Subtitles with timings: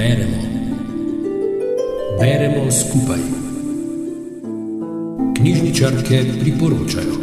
[0.00, 0.36] Beremo.
[2.20, 3.18] Beremo skupaj.
[5.36, 7.14] Knjižničarke priporočajo.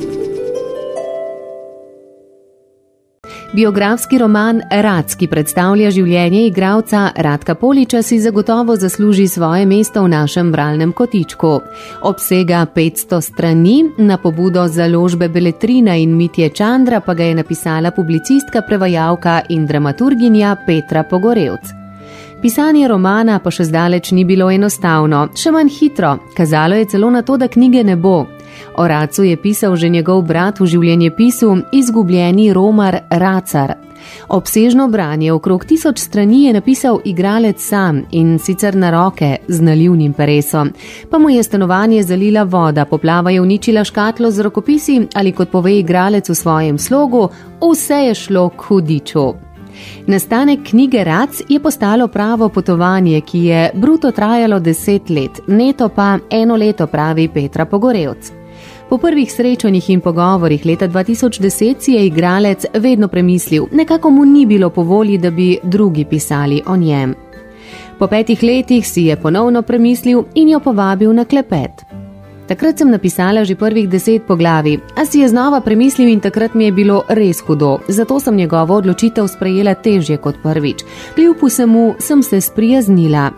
[3.54, 10.14] Biografski roman Rad, ki predstavlja življenje igralca Radka Poliča, si zagotovo zasluži svoje mesto v
[10.14, 11.56] našem bralnem kotičku.
[12.02, 18.62] Obsega 500 strani, na pobudo založbe Beletrina in Mitje Čandra pa ga je napisala publicistka,
[18.62, 21.77] prevajalka in dramaturginja Petra Pogorevc.
[22.42, 27.24] Pisanje romana pa še zdaleč ni bilo enostavno, še manj hitro, kazalo je celo na
[27.26, 28.28] to, da knjige ne bo.
[28.78, 33.74] O Racu je pisal že njegov brat v življenjepisu Izgubljeni Romar Racar.
[34.30, 40.14] Obsežno branje okrog tisoč strani je napisal igralec sam in sicer na roke z nalivnim
[40.14, 40.72] peresom.
[41.10, 45.74] Pa mu je stanovanje zalila voda, poplava je uničila škatlo z rokopisi ali kot pove
[45.80, 47.30] igralec v svojem slogu,
[47.62, 49.47] vse je šlo k hudiču.
[50.08, 56.18] Nastanek knjige Rac je postalo pravo potovanje, ki je bruto trajalo deset let, neto pa
[56.30, 58.32] eno leto, pravi Petra Pogorevc.
[58.90, 64.46] Po prvih srečanjih in pogovorih leta 2010 si je igralec vedno premislil, nekako mu ni
[64.46, 67.16] bilo po volji, da bi drugi pisali o njem.
[68.00, 71.87] Po petih letih si je ponovno premislil in jo povabil na klepet.
[72.48, 76.66] Takrat sem napisala že prvih deset poglavi, a si je znova premislil in takrat mi
[76.66, 80.84] je bilo res hudo, zato sem njegovo odločitev sprejela težje kot prvič.
[81.16, 83.32] Kljub vsemu sem se sprijaznila.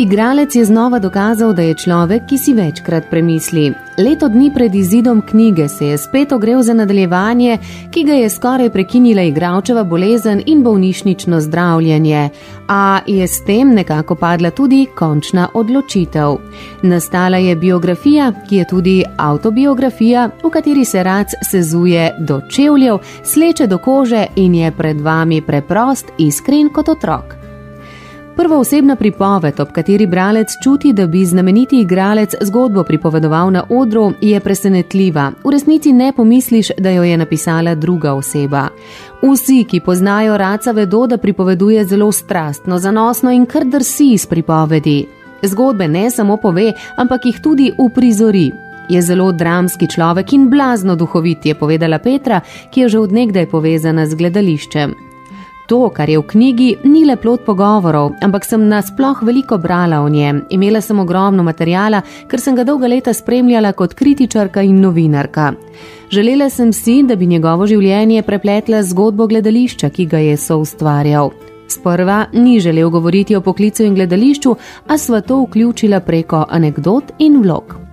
[0.00, 3.72] Igralec je znova dokazal, da je človek, ki si večkrat premisli.
[3.98, 7.58] Leto dni pred izidom knjige se je spet ogrel za nadaljevanje,
[7.90, 12.30] ki ga je skoraj prekinila igralčeva bolezen in bolnišnično zdravljenje,
[12.68, 16.36] a je s tem nekako padla tudi končna odločitev.
[16.82, 23.66] Nastala je biografija, ki je tudi autobiografija, v kateri se rac sezuje do čevljev, sleče
[23.66, 27.39] do kože in je pred vami preprost, iskren kot otrok.
[28.40, 34.12] Prva osebna pripoved, ob kateri bralec čuti, da bi znameniti igralec zgodbo pripovedoval na odru,
[34.20, 35.32] je presenetljiva.
[35.44, 38.68] V resnici ne pomisliš, da jo je napisala druga oseba.
[39.22, 45.06] Vsi, ki poznajo raca, vedo, da pripoveduje zelo strastno, zanosno in kar drsi iz pripovedi.
[45.42, 48.52] Zgodbe ne samo pove, ampak jih tudi uprizori.
[48.88, 52.40] Je zelo dramski človek in blazno duhovit, je povedala Petra,
[52.70, 55.09] ki je že odnegdaj povezana z gledališčem.
[55.70, 60.08] To, kar je v knjigi, ni le plot pogovorov, ampak sem nasploh veliko brala o
[60.10, 60.40] njem.
[60.50, 65.52] Imela sem ogromno materijala, ker sem ga dolga leta spremljala kot kritičarka in novinarka.
[66.10, 71.30] Želela sem si, da bi njegovo življenje prepletla zgodbo gledališča, ki ga je soustvarjal.
[71.70, 74.56] Sprva ni želel govoriti o poklicu in gledališču,
[74.88, 77.89] a sva to vključila preko anegdot in vlog.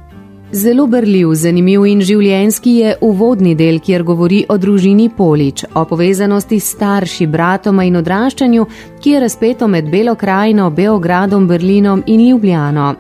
[0.52, 6.60] Zelo brljiv, zanimiv in življenski je uvodni del, kjer govori o družini Polič, o povezanosti
[6.60, 8.64] s starši, bratoma in odraščanju,
[9.04, 12.94] ki je razpeto med Belo krajino, Beogradom, Berlinom in Ljubljano.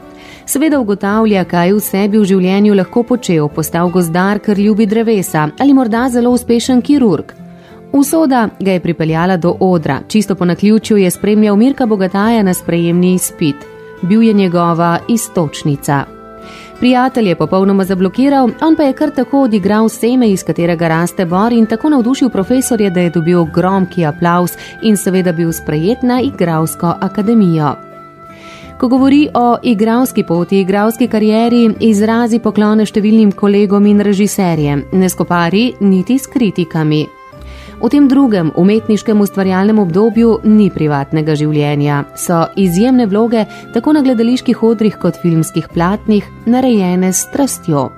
[0.45, 5.73] Seveda ugotavlja, kaj v sebi v življenju lahko počel, postal gozdar, ker ljubi drevesa ali
[5.73, 7.31] morda zelo uspešen kirurg.
[7.95, 13.13] Usoda ga je pripeljala do odra, čisto po naključju je spremljal Mirka Bogataja na sprejemni
[13.15, 13.55] izpit.
[14.03, 16.16] Bil je njegova istočnica.
[16.79, 21.53] Prijatelj je popolnoma zablokiral, on pa je kar tako odigral seme, iz katerega raste bor
[21.53, 26.93] in tako navdušil profesorje, da je dobil gromki aplaus in seveda bil sprejet na igralsko
[27.01, 27.75] akademijo.
[28.79, 35.71] Ko govori o igralski poti, igralski karieri, izrazi poklone številnim kolegom in režiserjem, ne skopari
[35.81, 37.16] niti s kritikami.
[37.77, 43.43] V tem drugem umetniškem ustvarjalnem obdobju ni privatnega življenja, so izjemne vloge
[43.75, 47.91] tako na gledaliških odrih kot filmskih platnih narejene s strastjo.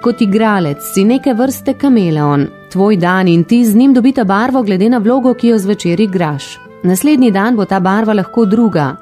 [0.00, 4.88] Kot igralec si neke vrste kameleon, tvoj dan in ti z njim dobita barvo glede
[4.88, 6.54] na vlogo, ki jo zvečer igraš.
[6.86, 8.94] Naslednji dan bo ta barva lahko druga.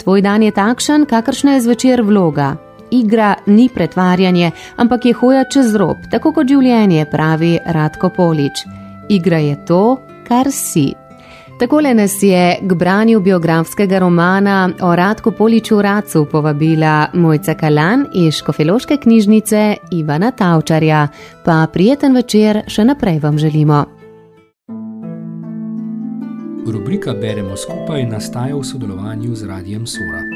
[0.00, 2.56] Tvoj dan je takšen, kakršna je zvečer vloga.
[2.90, 8.79] Igra ni pretvarjanje, ampak je hoja čez rob, tako kot življenje, pravi Radko Polič
[9.10, 9.96] igra je to,
[10.28, 10.92] kar si.
[11.60, 18.34] Takole nas je k branju biografskega romana o Radku Poliču Racu povabila Mojca Kalan iz
[18.34, 21.08] Škofeloške knjižnice Ivana Tavčarja.
[21.44, 23.84] Pa prijeten večer še naprej vam želimo.
[26.66, 30.29] Rubrika Beremo skupaj nastaja v sodelovanju z Radijem Sora.